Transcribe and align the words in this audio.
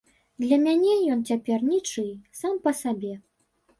Для 0.43 0.57
мяне 0.61 0.95
ён 1.15 1.21
цяпер 1.31 1.67
нічый, 1.73 2.11
сам 2.41 2.59
па 2.65 2.71
сабе. 2.83 3.13